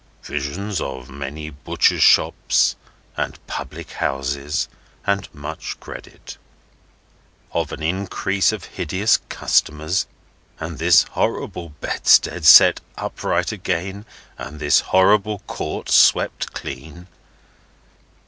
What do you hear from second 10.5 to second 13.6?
and this horrible bedstead set upright